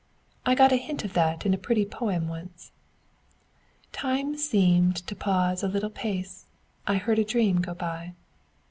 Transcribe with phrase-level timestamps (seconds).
[0.47, 2.71] I got a hint of that in a pretty poem once
[3.91, 6.45] "'Time seemed to pause a little pace,
[6.87, 8.13] I heard a dream go by.'"